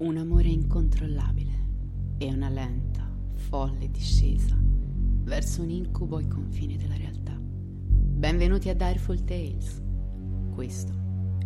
Un 0.00 0.16
amore 0.16 0.46
incontrollabile 0.46 1.52
e 2.18 2.32
una 2.32 2.48
lenta, 2.48 3.04
folle 3.34 3.90
discesa 3.90 4.56
verso 4.60 5.62
un 5.62 5.70
incubo 5.70 6.18
ai 6.18 6.28
confini 6.28 6.76
della 6.76 6.94
realtà. 6.94 7.36
Benvenuti 7.36 8.68
a 8.68 8.74
Direful 8.74 9.24
Tales. 9.24 9.82
Questo 10.54 10.92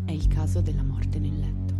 è 0.04 0.12
il 0.12 0.26
caso 0.26 0.60
della 0.60 0.82
morte 0.82 1.18
nel 1.18 1.38
letto. 1.38 1.71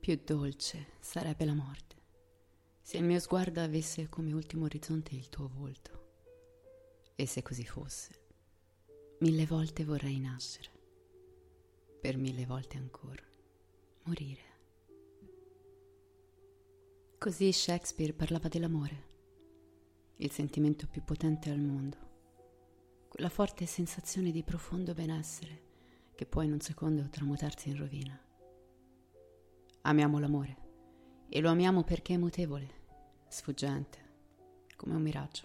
Più 0.00 0.20
dolce 0.24 0.92
sarebbe 1.00 1.44
la 1.44 1.54
morte 1.54 1.86
se 2.86 2.98
il 2.98 3.02
mio 3.02 3.18
sguardo 3.18 3.60
avesse 3.60 4.08
come 4.08 4.32
ultimo 4.32 4.66
orizzonte 4.66 5.16
il 5.16 5.28
tuo 5.28 5.48
volto. 5.48 6.04
E 7.16 7.26
se 7.26 7.42
così 7.42 7.64
fosse, 7.64 8.12
mille 9.18 9.44
volte 9.44 9.82
vorrei 9.84 10.20
nascere, 10.20 10.70
per 12.00 12.16
mille 12.16 12.46
volte 12.46 12.76
ancora 12.76 13.24
morire. 14.04 14.42
Così 17.18 17.50
Shakespeare 17.50 18.12
parlava 18.12 18.46
dell'amore, 18.46 19.08
il 20.18 20.30
sentimento 20.30 20.86
più 20.86 21.02
potente 21.02 21.50
al 21.50 21.58
mondo, 21.58 21.96
quella 23.08 23.30
forte 23.30 23.66
sensazione 23.66 24.30
di 24.30 24.44
profondo 24.44 24.94
benessere 24.94 25.64
che 26.14 26.24
può 26.24 26.42
in 26.42 26.52
un 26.52 26.60
secondo 26.60 27.08
tramutarsi 27.08 27.70
in 27.70 27.78
rovina. 27.78 28.25
Amiamo 29.88 30.18
l'amore 30.18 30.56
e 31.28 31.40
lo 31.40 31.48
amiamo 31.48 31.84
perché 31.84 32.14
è 32.14 32.16
mutevole, 32.16 32.68
sfuggente, 33.28 33.98
come 34.74 34.96
un 34.96 35.00
miraggio. 35.00 35.44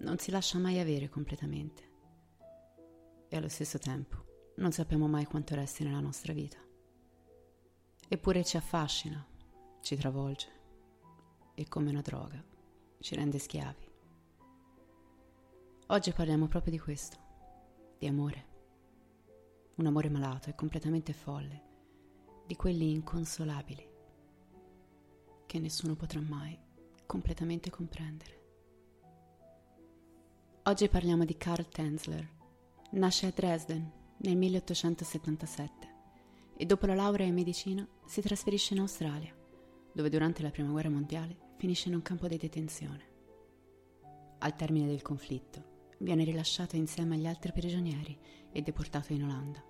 Non 0.00 0.18
si 0.18 0.30
lascia 0.30 0.58
mai 0.58 0.78
avere 0.78 1.08
completamente 1.08 1.88
e 3.26 3.36
allo 3.38 3.48
stesso 3.48 3.78
tempo 3.78 4.52
non 4.56 4.72
sappiamo 4.72 5.08
mai 5.08 5.24
quanto 5.24 5.54
resti 5.54 5.82
nella 5.82 6.00
nostra 6.00 6.34
vita. 6.34 6.58
Eppure 8.06 8.44
ci 8.44 8.58
affascina, 8.58 9.26
ci 9.80 9.96
travolge 9.96 10.48
e 11.54 11.66
come 11.68 11.88
una 11.88 12.02
droga 12.02 12.44
ci 12.98 13.14
rende 13.14 13.38
schiavi. 13.38 13.90
Oggi 15.86 16.12
parliamo 16.12 16.48
proprio 16.48 16.72
di 16.72 16.78
questo, 16.78 17.16
di 17.98 18.06
amore. 18.06 18.48
Un 19.76 19.86
amore 19.86 20.10
malato 20.10 20.50
e 20.50 20.54
completamente 20.54 21.14
folle 21.14 21.68
di 22.50 22.56
quelli 22.56 22.90
inconsolabili 22.90 23.88
che 25.46 25.60
nessuno 25.60 25.94
potrà 25.94 26.20
mai 26.20 26.58
completamente 27.06 27.70
comprendere. 27.70 28.40
Oggi 30.64 30.88
parliamo 30.88 31.24
di 31.24 31.36
Karl 31.36 31.68
Tenzler. 31.68 32.28
Nasce 32.90 33.26
a 33.26 33.30
Dresden 33.32 33.88
nel 34.16 34.36
1877 34.36 35.94
e 36.56 36.66
dopo 36.66 36.86
la 36.86 36.96
laurea 36.96 37.24
in 37.24 37.34
medicina 37.34 37.86
si 38.04 38.20
trasferisce 38.20 38.74
in 38.74 38.80
Australia, 38.80 39.32
dove 39.92 40.08
durante 40.08 40.42
la 40.42 40.50
Prima 40.50 40.70
Guerra 40.70 40.90
Mondiale 40.90 41.52
finisce 41.56 41.86
in 41.86 41.94
un 41.94 42.02
campo 42.02 42.26
di 42.26 42.36
detenzione. 42.36 43.04
Al 44.38 44.56
termine 44.56 44.88
del 44.88 45.02
conflitto 45.02 45.92
viene 45.98 46.24
rilasciato 46.24 46.74
insieme 46.74 47.14
agli 47.14 47.26
altri 47.26 47.52
prigionieri 47.52 48.18
e 48.50 48.60
deportato 48.60 49.12
in 49.12 49.22
Olanda. 49.22 49.69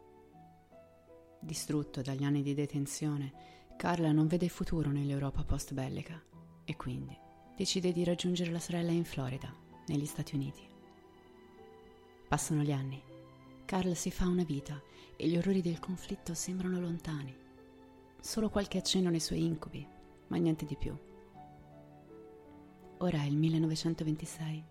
Distrutto 1.43 2.03
dagli 2.03 2.23
anni 2.23 2.43
di 2.43 2.53
detenzione, 2.53 3.33
Carla 3.77 4.13
non 4.13 4.27
vede 4.27 4.51
futuro 4.51 4.91
nell'Europa 4.91 5.43
post-bellica 5.43 6.23
e 6.65 6.77
quindi 6.77 7.19
decide 7.57 7.93
di 7.93 8.05
raggiungere 8.05 8.51
la 8.51 8.61
sorella 8.61 8.91
in 8.91 9.07
Florida, 9.07 9.51
negli 9.87 10.05
Stati 10.05 10.35
Uniti. 10.35 10.69
Passano 12.29 12.63
gli 12.63 12.73
anni. 12.73 13.03
Carl 13.65 13.97
si 13.97 14.11
fa 14.11 14.27
una 14.27 14.45
vita 14.45 14.81
e 15.17 15.27
gli 15.27 15.37
orrori 15.37 15.63
del 15.63 15.79
conflitto 15.79 16.35
sembrano 16.35 16.79
lontani. 16.79 17.35
Solo 18.21 18.51
qualche 18.51 18.77
accenno 18.77 19.09
nei 19.09 19.21
suoi 19.21 19.43
incubi, 19.43 19.87
ma 20.27 20.37
niente 20.37 20.67
di 20.67 20.77
più. 20.77 20.95
Ora 22.99 23.23
è 23.23 23.25
il 23.25 23.37
1926. 23.37 24.65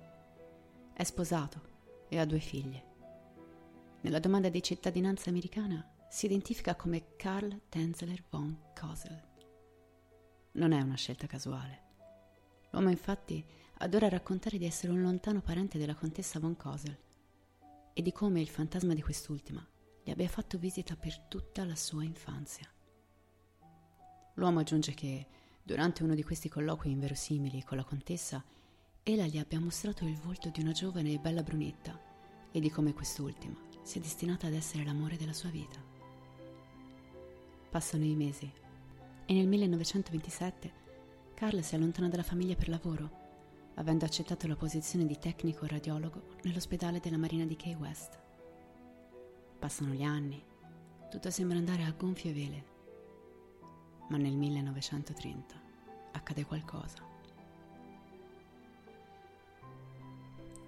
È 0.94 1.03
sposato 1.03 1.62
e 2.09 2.19
ha 2.19 2.25
due 2.25 2.40
figlie. 2.40 2.84
Nella 4.01 4.19
domanda 4.19 4.50
di 4.50 4.62
cittadinanza 4.62 5.31
americana 5.31 5.89
si 6.09 6.25
identifica 6.25 6.75
come 6.75 7.16
Karl 7.16 7.62
Tenzler 7.70 8.24
von 8.31 8.72
Kosel. 8.74 9.22
Non 10.53 10.72
è 10.72 10.81
una 10.81 10.96
scelta 10.96 11.28
casuale. 11.28 11.84
L'uomo 12.72 12.90
infatti 12.90 13.46
adora 13.78 14.09
raccontare 14.09 14.58
di 14.58 14.66
essere 14.66 14.92
un 14.92 15.02
lontano 15.02 15.42
parente 15.42 15.78
della 15.78 15.94
contessa 15.94 16.40
von 16.40 16.58
Kosel 16.58 16.98
e 17.94 18.02
di 18.02 18.12
come 18.12 18.42
il 18.42 18.50
fantasma 18.50 18.96
di 18.96 19.03
quest'ultima 19.03 19.66
gli 20.03 20.09
abbia 20.09 20.28
fatto 20.28 20.58
visita 20.58 20.96
per 20.96 21.19
tutta 21.28 21.64
la 21.64 21.75
sua 21.75 22.03
infanzia. 22.03 22.68
L'uomo 24.34 24.59
aggiunge 24.59 24.96
che, 24.96 25.28
durante 25.62 26.02
uno 26.02 26.16
di 26.16 26.24
questi 26.24 26.50
colloqui 26.50 26.90
inverosimili 26.90 27.64
con 27.64 27.78
la 27.78 27.84
contessa, 27.84 28.44
ella 29.03 29.28
gli 29.28 29.38
abbia 29.38 29.59
mostrato 29.59 30.06
il 30.06 30.18
volto 30.18 30.50
di 30.50 30.62
una 30.62 30.72
giovane 30.72 31.14
e 31.14 31.19
bella 31.19 31.44
brunetta 31.44 32.00
e 32.52 32.59
di 32.59 32.72
come 32.72 32.94
quest'ultima 32.94 33.58
sia 33.84 34.02
destinata 34.02 34.48
ad 34.48 34.53
essere 34.53 34.84
l'amore 34.84 35.16
della 35.16 35.34
sua 35.34 35.50
vita. 35.50 35.89
Passano 37.69 38.03
i 38.03 38.16
mesi 38.16 38.52
e 39.25 39.34
nel 39.34 39.47
1927 39.47 40.72
Carl 41.35 41.62
si 41.62 41.75
allontana 41.75 42.09
dalla 42.09 42.24
famiglia 42.24 42.56
per 42.56 42.68
lavoro, 42.68 43.09
avendo 43.75 44.06
accettato 44.06 44.47
la 44.47 44.56
posizione 44.56 45.06
di 45.06 45.19
tecnico 45.19 45.68
radiologo 45.68 46.35
nell'ospedale 46.41 47.00
della 47.00 47.19
Marina 47.19 47.46
di 47.46 47.56
Key 47.56 47.75
West. 47.75 48.19
Passano 49.59 49.94
gli 49.94 50.02
anni, 50.02 50.44
tutto 51.12 51.30
sembra 51.30 51.59
andare 51.59 51.84
a 51.84 51.94
gonfie 51.96 52.34
vele, 52.34 52.66
ma 54.09 54.18
nel 54.18 54.36
1930 54.36 55.62
accade 56.13 56.46
qualcosa. 56.46 57.06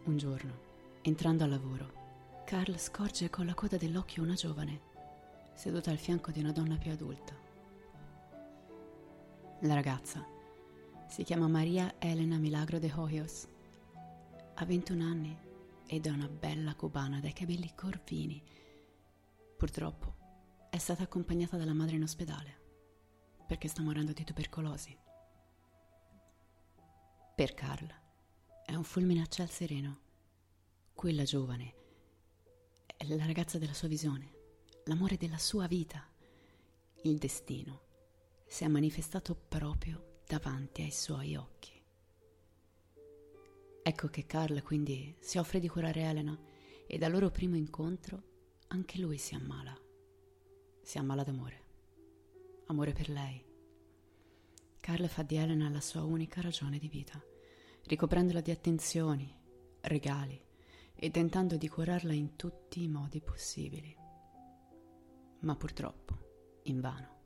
Un 0.03 0.17
giorno, 0.17 0.53
entrando 1.01 1.43
al 1.43 1.49
lavoro, 1.49 1.91
Carl 2.45 2.77
scorge 2.77 3.31
con 3.31 3.47
la 3.47 3.55
coda 3.55 3.77
dell'occhio 3.77 4.21
una 4.21 4.35
giovane 4.35 4.90
seduta 5.53 5.91
al 5.91 5.97
fianco 5.97 6.31
di 6.31 6.39
una 6.39 6.51
donna 6.51 6.77
più 6.77 6.91
adulta. 6.91 7.35
La 9.61 9.73
ragazza 9.73 10.25
si 11.07 11.23
chiama 11.23 11.47
Maria 11.47 11.95
Elena 11.99 12.37
Milagro 12.37 12.79
de 12.79 12.91
Hoyos. 12.91 13.47
Ha 14.55 14.65
21 14.65 15.03
anni 15.03 15.37
ed 15.85 16.05
è 16.07 16.09
una 16.09 16.27
bella 16.27 16.73
cubana 16.73 17.19
dai 17.19 17.33
capelli 17.33 17.73
corvini. 17.75 18.41
Purtroppo 19.57 20.15
è 20.69 20.77
stata 20.77 21.03
accompagnata 21.03 21.57
dalla 21.57 21.73
madre 21.73 21.97
in 21.97 22.03
ospedale 22.03 22.59
perché 23.45 23.67
sta 23.67 23.81
morendo 23.81 24.13
di 24.13 24.23
tubercolosi. 24.23 24.97
Per 27.35 27.53
Carla 27.53 28.01
è 28.65 28.73
un 28.73 28.83
fulmine 28.83 29.21
a 29.21 29.27
ciel 29.27 29.49
sereno. 29.49 29.99
Quella 30.93 31.23
giovane 31.23 31.75
è 32.97 33.05
la 33.05 33.25
ragazza 33.25 33.57
della 33.57 33.73
sua 33.73 33.87
visione 33.87 34.39
l'amore 34.91 35.15
della 35.15 35.37
sua 35.37 35.67
vita. 35.67 36.05
Il 37.03 37.17
destino 37.17 37.83
si 38.45 38.65
è 38.65 38.67
manifestato 38.67 39.33
proprio 39.35 40.19
davanti 40.27 40.81
ai 40.81 40.91
suoi 40.91 41.37
occhi. 41.37 41.71
Ecco 43.83 44.07
che 44.09 44.25
Carl 44.25 44.61
quindi 44.63 45.15
si 45.21 45.37
offre 45.37 45.61
di 45.61 45.69
curare 45.69 46.01
Elena 46.01 46.37
e 46.85 46.97
dal 46.97 47.09
loro 47.09 47.29
primo 47.29 47.55
incontro 47.55 48.23
anche 48.67 48.99
lui 48.99 49.17
si 49.17 49.33
ammala. 49.33 49.73
Si 50.81 50.97
ammala 50.97 51.23
d'amore. 51.23 51.63
Amore 52.65 52.91
per 52.91 53.07
lei. 53.07 53.41
Carl 54.81 55.07
fa 55.07 55.23
di 55.23 55.37
Elena 55.37 55.69
la 55.69 55.79
sua 55.79 56.03
unica 56.03 56.41
ragione 56.41 56.79
di 56.79 56.89
vita, 56.89 57.17
ricoprendola 57.85 58.41
di 58.41 58.51
attenzioni, 58.51 59.33
regali 59.83 60.37
e 60.93 61.11
tentando 61.11 61.55
di 61.55 61.69
curarla 61.69 62.11
in 62.11 62.35
tutti 62.35 62.83
i 62.83 62.89
modi 62.89 63.21
possibili. 63.21 64.00
Ma 65.41 65.55
purtroppo, 65.55 66.59
invano. 66.63 67.19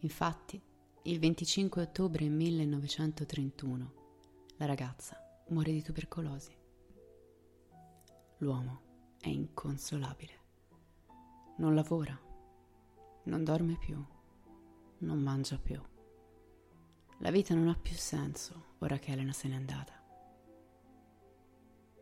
Infatti, 0.00 0.62
il 1.02 1.18
25 1.18 1.82
ottobre 1.82 2.28
1931, 2.28 3.92
la 4.56 4.66
ragazza 4.66 5.16
muore 5.48 5.72
di 5.72 5.82
tubercolosi. 5.82 6.54
L'uomo 8.38 8.80
è 9.18 9.28
inconsolabile. 9.28 10.44
Non 11.56 11.74
lavora, 11.74 12.18
non 13.24 13.44
dorme 13.44 13.78
più, 13.78 14.04
non 14.98 15.18
mangia 15.18 15.58
più. 15.58 15.80
La 17.20 17.30
vita 17.30 17.54
non 17.54 17.68
ha 17.68 17.74
più 17.74 17.94
senso 17.94 18.74
ora 18.78 18.98
che 18.98 19.12
Elena 19.12 19.32
se 19.32 19.48
n'è 19.48 19.54
andata. 19.54 19.94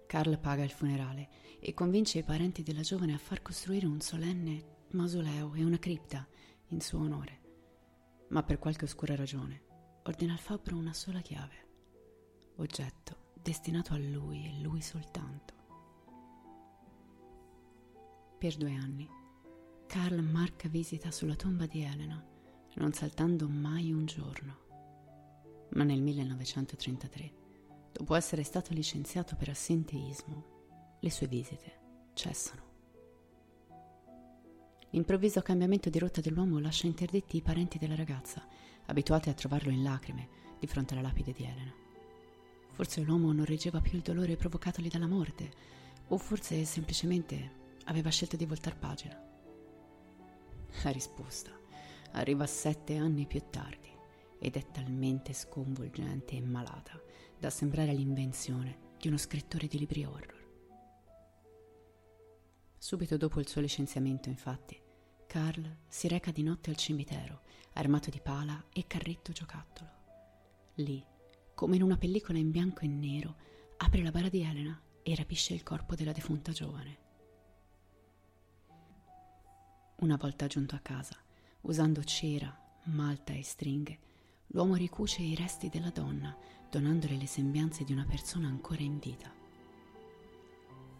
Carl 0.06 0.38
paga 0.40 0.64
il 0.64 0.70
funerale 0.70 1.28
e 1.60 1.72
convince 1.72 2.18
i 2.18 2.24
parenti 2.24 2.62
della 2.62 2.82
giovane 2.82 3.14
a 3.14 3.18
far 3.18 3.42
costruire 3.42 3.86
un 3.86 4.00
solenne 4.00 4.73
mausoleo 4.94 5.54
e 5.54 5.64
una 5.64 5.78
cripta 5.78 6.26
in 6.68 6.80
suo 6.80 7.00
onore. 7.00 7.42
Ma 8.28 8.42
per 8.42 8.58
qualche 8.58 8.84
oscura 8.84 9.14
ragione 9.14 9.62
ordina 10.04 10.32
al 10.32 10.38
fabbro 10.38 10.76
una 10.76 10.92
sola 10.92 11.20
chiave, 11.20 11.66
oggetto 12.56 13.32
destinato 13.40 13.92
a 13.92 13.98
lui 13.98 14.46
e 14.46 14.60
lui 14.60 14.80
soltanto. 14.80 15.52
Per 18.38 18.56
due 18.56 18.74
anni, 18.74 19.08
Carl 19.86 20.20
marca 20.22 20.68
visita 20.68 21.10
sulla 21.10 21.36
tomba 21.36 21.66
di 21.66 21.82
Elena, 21.82 22.22
non 22.74 22.92
saltando 22.92 23.48
mai 23.48 23.92
un 23.92 24.06
giorno. 24.06 24.62
Ma 25.70 25.84
nel 25.84 26.02
1933, 26.02 27.32
dopo 27.92 28.14
essere 28.14 28.42
stato 28.42 28.72
licenziato 28.72 29.36
per 29.36 29.50
assenteismo, 29.50 30.98
le 31.00 31.10
sue 31.10 31.26
visite 31.26 31.80
cessano. 32.14 32.73
L'improvviso 34.94 35.42
cambiamento 35.42 35.90
di 35.90 35.98
rotta 35.98 36.20
dell'uomo 36.20 36.60
lascia 36.60 36.86
interdetti 36.86 37.36
i 37.36 37.42
parenti 37.42 37.78
della 37.78 37.96
ragazza, 37.96 38.46
abituati 38.86 39.28
a 39.28 39.34
trovarlo 39.34 39.72
in 39.72 39.82
lacrime 39.82 40.28
di 40.60 40.68
fronte 40.68 40.94
alla 40.94 41.02
lapide 41.02 41.32
di 41.32 41.42
Elena. 41.42 41.74
Forse 42.70 43.00
l'uomo 43.00 43.32
non 43.32 43.44
reggeva 43.44 43.80
più 43.80 43.96
il 43.96 44.02
dolore 44.02 44.36
provocatogli 44.36 44.86
dalla 44.86 45.08
morte, 45.08 45.50
o 46.06 46.16
forse 46.16 46.64
semplicemente 46.64 47.62
aveva 47.86 48.08
scelto 48.08 48.36
di 48.36 48.46
voltar 48.46 48.78
pagina. 48.78 49.20
La 50.84 50.90
risposta 50.90 51.50
arriva 52.12 52.46
sette 52.46 52.96
anni 52.96 53.26
più 53.26 53.42
tardi 53.50 53.90
ed 54.38 54.54
è 54.54 54.70
talmente 54.70 55.32
sconvolgente 55.32 56.36
e 56.36 56.40
malata 56.40 57.02
da 57.36 57.50
sembrare 57.50 57.92
l'invenzione 57.92 58.92
di 59.00 59.08
uno 59.08 59.16
scrittore 59.16 59.66
di 59.66 59.76
libri 59.76 60.04
horror. 60.04 60.42
Subito 62.78 63.16
dopo 63.16 63.40
il 63.40 63.48
suo 63.48 63.60
licenziamento, 63.60 64.28
infatti, 64.28 64.82
Carl 65.34 65.78
si 65.88 66.06
reca 66.06 66.30
di 66.30 66.44
notte 66.44 66.70
al 66.70 66.76
cimitero, 66.76 67.40
armato 67.72 68.08
di 68.08 68.20
pala 68.20 68.66
e 68.72 68.86
carretto 68.86 69.32
giocattolo. 69.32 69.90
Lì 70.74 71.04
come 71.54 71.74
in 71.74 71.82
una 71.82 71.96
pellicola 71.96 72.38
in 72.38 72.52
bianco 72.52 72.82
e 72.82 72.86
nero, 72.86 73.34
apre 73.78 74.04
la 74.04 74.12
bara 74.12 74.28
di 74.28 74.42
Elena 74.42 74.80
e 75.02 75.12
rapisce 75.16 75.52
il 75.52 75.64
corpo 75.64 75.96
della 75.96 76.12
defunta 76.12 76.52
giovane. 76.52 76.98
Una 79.96 80.14
volta 80.14 80.46
giunto 80.46 80.76
a 80.76 80.80
casa, 80.80 81.16
usando 81.62 82.04
cera, 82.04 82.56
malta 82.84 83.32
e 83.32 83.42
stringhe, 83.42 83.98
l'uomo 84.48 84.76
ricuce 84.76 85.20
i 85.20 85.34
resti 85.34 85.68
della 85.68 85.90
donna, 85.90 86.32
donandole 86.70 87.16
le 87.16 87.26
sembianze 87.26 87.82
di 87.82 87.90
una 87.90 88.04
persona 88.04 88.46
ancora 88.46 88.82
in 88.82 89.00
vita. 89.00 89.43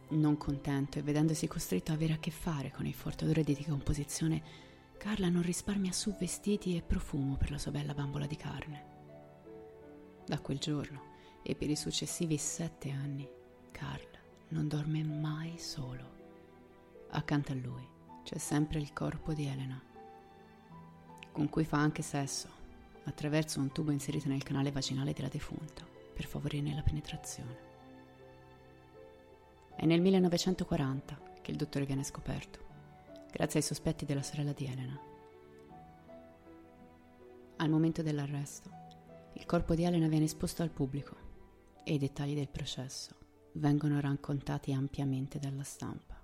Non 0.08 0.36
contento 0.36 0.98
e 0.98 1.02
vedendosi 1.02 1.46
costretto 1.46 1.90
a 1.90 1.94
avere 1.94 2.12
a 2.12 2.18
che 2.18 2.30
fare 2.30 2.70
con 2.70 2.86
il 2.86 2.94
forte 2.94 3.24
odore 3.24 3.42
di 3.42 3.54
decomposizione, 3.54 4.42
Carla 4.98 5.28
non 5.28 5.42
risparmia 5.42 5.92
su 5.92 6.14
vestiti 6.18 6.76
e 6.76 6.82
profumo 6.82 7.36
per 7.36 7.50
la 7.50 7.58
sua 7.58 7.70
bella 7.72 7.94
bambola 7.94 8.26
di 8.26 8.36
carne. 8.36 8.84
Da 10.26 10.38
quel 10.40 10.58
giorno 10.58 11.12
e 11.42 11.54
per 11.54 11.68
i 11.68 11.76
successivi 11.76 12.36
sette 12.36 12.90
anni, 12.90 13.28
Carl 13.70 14.08
non 14.48 14.68
dorme 14.68 15.02
mai 15.02 15.58
solo. 15.58 16.12
Accanto 17.10 17.52
a 17.52 17.56
lui 17.56 17.86
c'è 18.22 18.38
sempre 18.38 18.78
il 18.78 18.92
corpo 18.92 19.32
di 19.32 19.46
Elena, 19.46 19.82
con 21.32 21.48
cui 21.48 21.64
fa 21.64 21.78
anche 21.78 22.02
sesso, 22.02 22.48
attraverso 23.04 23.60
un 23.60 23.72
tubo 23.72 23.90
inserito 23.90 24.28
nel 24.28 24.42
canale 24.42 24.70
vaginale 24.70 25.12
della 25.12 25.28
defunta, 25.28 25.84
per 26.14 26.24
favorirne 26.26 26.74
la 26.74 26.82
penetrazione. 26.82 27.73
È 29.76 29.84
nel 29.86 30.00
1940 30.00 31.20
che 31.42 31.50
il 31.50 31.56
dottore 31.56 31.84
viene 31.84 32.04
scoperto, 32.04 32.58
grazie 33.30 33.60
ai 33.60 33.66
sospetti 33.66 34.04
della 34.04 34.22
sorella 34.22 34.52
di 34.52 34.64
Elena. 34.66 34.98
Al 37.56 37.68
momento 37.68 38.02
dell'arresto, 38.02 38.70
il 39.34 39.44
corpo 39.46 39.74
di 39.74 39.82
Elena 39.82 40.08
viene 40.08 40.24
esposto 40.24 40.62
al 40.62 40.70
pubblico 40.70 41.16
e 41.84 41.94
i 41.94 41.98
dettagli 41.98 42.34
del 42.34 42.48
processo 42.48 43.14
vengono 43.54 44.00
raccontati 44.00 44.72
ampiamente 44.72 45.38
dalla 45.38 45.64
stampa. 45.64 46.20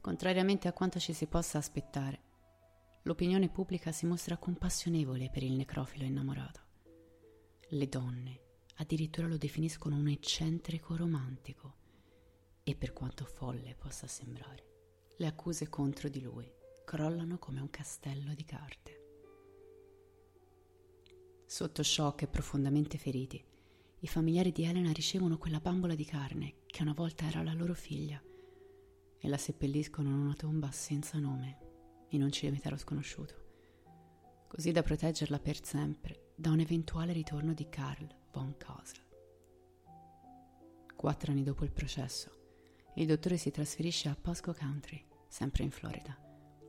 Contrariamente 0.00 0.68
a 0.68 0.72
quanto 0.72 0.98
ci 0.98 1.12
si 1.12 1.26
possa 1.26 1.58
aspettare, 1.58 2.20
l'opinione 3.02 3.48
pubblica 3.48 3.92
si 3.92 4.06
mostra 4.06 4.36
compassionevole 4.36 5.30
per 5.30 5.42
il 5.42 5.52
necrofilo 5.52 6.04
innamorato. 6.04 6.60
Le 7.68 7.88
donne 7.88 8.40
addirittura 8.78 9.26
lo 9.26 9.36
definiscono 9.36 9.96
un 9.96 10.08
eccentrico 10.08 10.96
romantico 10.96 11.74
e 12.62 12.76
per 12.76 12.92
quanto 12.92 13.24
folle 13.24 13.74
possa 13.74 14.06
sembrare, 14.06 14.66
le 15.16 15.26
accuse 15.26 15.68
contro 15.68 16.08
di 16.08 16.20
lui 16.20 16.50
crollano 16.84 17.38
come 17.38 17.60
un 17.60 17.70
castello 17.70 18.34
di 18.34 18.44
carte. 18.44 18.96
Sotto 21.44 21.82
shock 21.82 22.22
e 22.22 22.28
profondamente 22.28 22.98
feriti, 22.98 23.42
i 24.00 24.06
familiari 24.06 24.52
di 24.52 24.64
Elena 24.64 24.92
ricevono 24.92 25.38
quella 25.38 25.60
bambola 25.60 25.94
di 25.94 26.04
carne 26.04 26.58
che 26.66 26.82
una 26.82 26.92
volta 26.92 27.26
era 27.26 27.42
la 27.42 27.54
loro 27.54 27.74
figlia 27.74 28.22
e 29.18 29.28
la 29.28 29.36
seppelliscono 29.36 30.08
in 30.08 30.14
una 30.14 30.34
tomba 30.34 30.70
senza 30.70 31.18
nome, 31.18 32.06
in 32.10 32.22
un 32.22 32.30
cimitero 32.30 32.76
sconosciuto, 32.76 33.34
così 34.46 34.70
da 34.70 34.82
proteggerla 34.82 35.40
per 35.40 35.64
sempre 35.64 36.32
da 36.36 36.50
un 36.50 36.60
eventuale 36.60 37.12
ritorno 37.12 37.52
di 37.54 37.68
Karl 37.68 38.06
von 38.38 38.54
Kosel. 38.56 39.02
Quattro 40.94 41.32
anni 41.32 41.42
dopo 41.42 41.64
il 41.64 41.72
processo, 41.72 42.30
il 42.94 43.06
dottore 43.06 43.36
si 43.36 43.50
trasferisce 43.50 44.08
a 44.08 44.14
Pasco 44.14 44.54
Country, 44.54 45.04
sempre 45.26 45.64
in 45.64 45.72
Florida, 45.72 46.16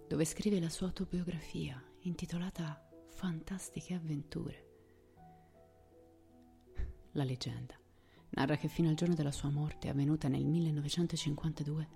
dove 0.08 0.26
scrive 0.26 0.60
la 0.60 0.70
sua 0.70 0.88
autobiografia 0.88 1.82
intitolata 2.02 2.84
Fantastiche 3.12 3.94
avventure 3.94 4.66
la 7.14 7.24
leggenda 7.24 7.78
narra 8.32 8.56
che 8.56 8.68
fino 8.68 8.88
al 8.90 8.96
giorno 8.96 9.16
della 9.16 9.32
sua 9.32 9.50
morte, 9.50 9.90
avvenuta 9.90 10.28
nel 10.28 10.46
1952, 10.46 11.90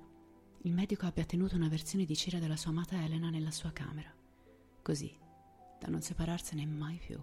il 0.63 0.74
medico 0.74 1.06
abbia 1.06 1.25
tenuto 1.25 1.56
una 1.56 1.70
versione 1.70 2.06
di 2.06 2.15
cera 2.15 2.39
della 2.39 2.58
sua 2.58 2.72
amata 2.72 3.01
Elena 3.01 3.30
nella 3.30 3.51
sua 3.51 3.72
camera, 3.72 4.12
così 4.82 5.15
da 5.80 5.88
non 5.88 6.01
separarsene 6.01 6.65
mai 6.65 6.98
più. 6.98 7.22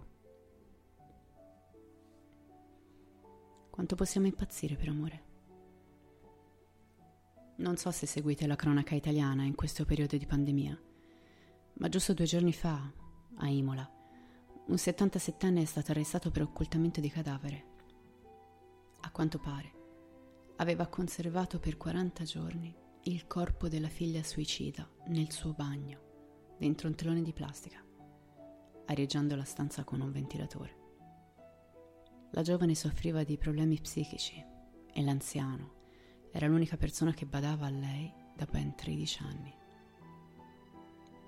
Quanto 3.71 3.95
possiamo 3.95 4.27
impazzire 4.27 4.75
per 4.75 4.89
amore? 4.89 5.23
Non 7.55 7.77
so 7.77 7.89
se 7.89 8.05
seguite 8.05 8.45
la 8.45 8.55
cronaca 8.55 8.93
italiana 8.93 9.43
in 9.43 9.55
questo 9.55 9.85
periodo 9.85 10.17
di 10.17 10.25
pandemia, 10.25 10.79
ma 11.73 11.89
giusto 11.89 12.13
due 12.13 12.25
giorni 12.25 12.53
fa, 12.53 12.91
a 13.37 13.47
Imola, 13.47 13.89
un 14.67 14.75
77enne 14.75 15.61
è 15.61 15.65
stato 15.65 15.91
arrestato 15.91 16.29
per 16.29 16.43
occultamento 16.43 16.99
di 16.99 17.09
cadavere 17.09 17.69
a 19.01 19.11
quanto 19.11 19.39
pare, 19.39 19.71
aveva 20.57 20.87
conservato 20.87 21.59
per 21.59 21.77
40 21.77 22.23
giorni 22.23 22.75
il 23.03 23.25
corpo 23.25 23.67
della 23.67 23.89
figlia 23.89 24.21
suicida 24.21 24.87
nel 25.07 25.31
suo 25.31 25.53
bagno, 25.53 26.55
dentro 26.57 26.87
un 26.87 26.95
telone 26.95 27.21
di 27.21 27.33
plastica, 27.33 27.83
arieggiando 28.85 29.35
la 29.35 29.43
stanza 29.43 29.83
con 29.83 30.01
un 30.01 30.11
ventilatore. 30.11 30.80
La 32.33 32.43
giovane 32.43 32.75
soffriva 32.75 33.23
di 33.23 33.37
problemi 33.37 33.79
psichici 33.79 34.41
e 34.93 35.01
l'anziano 35.01 35.79
era 36.31 36.47
l'unica 36.47 36.77
persona 36.77 37.13
che 37.13 37.25
badava 37.25 37.65
a 37.65 37.69
lei 37.69 38.11
da 38.33 38.45
ben 38.49 38.73
13 38.73 39.23
anni. 39.23 39.53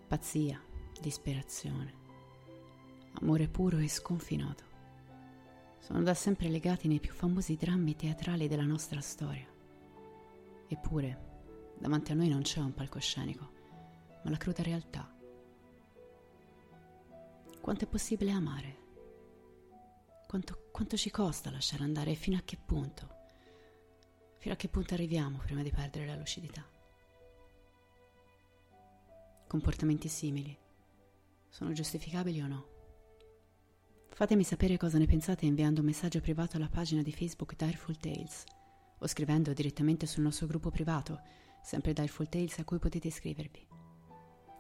Pazzia, 0.07 0.61
disperazione, 1.01 1.93
amore 3.15 3.49
puro 3.49 3.79
e 3.79 3.89
sconfinato 3.89 4.63
sono 5.79 6.01
da 6.03 6.13
sempre 6.13 6.47
legati 6.47 6.87
nei 6.87 7.01
più 7.01 7.11
famosi 7.11 7.57
drammi 7.57 7.97
teatrali 7.97 8.47
della 8.47 8.63
nostra 8.63 9.01
storia. 9.01 9.45
Eppure, 10.69 11.73
davanti 11.77 12.13
a 12.13 12.15
noi 12.15 12.29
non 12.29 12.43
c'è 12.43 12.61
un 12.61 12.73
palcoscenico, 12.73 13.51
ma 14.23 14.29
la 14.29 14.37
cruda 14.37 14.63
realtà. 14.63 15.13
Quanto 17.59 17.83
è 17.83 17.87
possibile 17.87 18.31
amare? 18.31 18.82
Quanto, 20.33 20.69
quanto 20.71 20.97
ci 20.97 21.11
costa 21.11 21.51
lasciare 21.51 21.83
andare 21.83 22.09
e 22.09 22.15
fino 22.15 22.37
a 22.37 22.41
che 22.43 22.57
punto? 22.57 23.07
Fino 24.39 24.55
a 24.55 24.57
che 24.57 24.67
punto 24.67 24.95
arriviamo 24.95 25.37
prima 25.37 25.61
di 25.61 25.69
perdere 25.69 26.07
la 26.07 26.15
lucidità? 26.15 26.67
Comportamenti 29.45 30.07
simili 30.07 30.57
sono 31.49 31.71
giustificabili 31.71 32.41
o 32.41 32.47
no? 32.47 32.67
Fatemi 34.09 34.43
sapere 34.43 34.75
cosa 34.75 34.97
ne 34.97 35.05
pensate 35.05 35.45
inviando 35.45 35.81
un 35.81 35.85
messaggio 35.85 36.19
privato 36.19 36.57
alla 36.57 36.67
pagina 36.67 37.03
di 37.03 37.11
Facebook 37.11 37.55
Direful 37.55 37.97
Tales 37.97 38.43
o 38.97 39.05
scrivendo 39.05 39.53
direttamente 39.53 40.07
sul 40.07 40.23
nostro 40.23 40.47
gruppo 40.47 40.71
privato, 40.71 41.21
sempre 41.61 41.93
Direful 41.93 42.27
Tales 42.27 42.57
a 42.57 42.63
cui 42.63 42.79
potete 42.79 43.05
iscrivervi. 43.05 43.67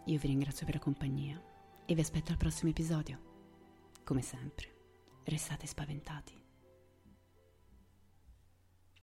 Io 0.05 0.19
vi 0.19 0.27
ringrazio 0.27 0.67
per 0.67 0.75
la 0.75 0.81
compagnia 0.81 1.41
e 1.83 1.95
vi 1.95 2.01
aspetto 2.01 2.31
al 2.31 2.37
prossimo 2.37 2.69
episodio. 2.69 3.31
Come 4.03 4.21
sempre, 4.21 4.72
restate 5.25 5.67
spaventati. 5.67 6.42